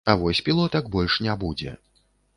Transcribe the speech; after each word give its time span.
А 0.11 0.13
вось 0.21 0.39
пілотак 0.47 0.89
больш 0.95 1.19
не 1.27 1.37
будзе. 1.45 1.75